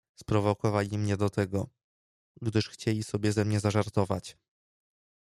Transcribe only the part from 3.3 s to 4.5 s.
ze mnie zażartować!"